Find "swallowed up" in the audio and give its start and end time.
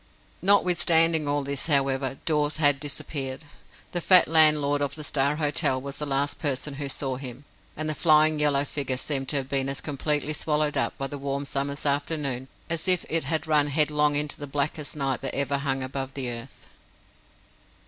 10.33-10.97